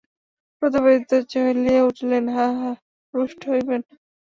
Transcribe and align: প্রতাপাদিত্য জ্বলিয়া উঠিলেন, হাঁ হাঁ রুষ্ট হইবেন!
প্রতাপাদিত্য 0.61 1.11
জ্বলিয়া 1.31 1.81
উঠিলেন, 1.83 2.23
হাঁ 2.29 2.51
হাঁ 2.59 2.75
রুষ্ট 3.13 3.41
হইবেন! 3.49 3.81